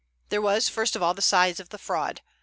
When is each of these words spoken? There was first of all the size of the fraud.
There 0.29 0.41
was 0.41 0.67
first 0.67 0.95
of 0.95 1.03
all 1.03 1.13
the 1.13 1.21
size 1.21 1.59
of 1.59 1.69
the 1.69 1.77
fraud. 1.77 2.21